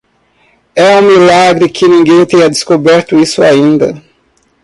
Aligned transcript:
É 0.75 0.97
um 0.97 1.03
milagre 1.03 1.69
que 1.69 1.87
ninguém 1.87 2.25
tenha 2.25 2.49
descoberto 2.49 3.19
isso 3.19 3.43
ainda. 3.43 4.01